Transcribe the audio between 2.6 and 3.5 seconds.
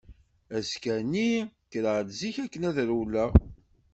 ad rewleɣ.